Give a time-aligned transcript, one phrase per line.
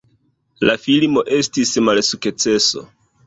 [0.69, 2.85] La filmo estis malsukceso.